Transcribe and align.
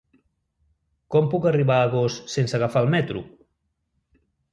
Com 1.15 1.27
puc 1.33 1.45
arribar 1.49 1.77
a 1.81 1.83
Agost 1.89 2.31
sense 2.37 2.57
agafar 2.59 2.83
el 2.87 2.89
metro? 2.95 3.21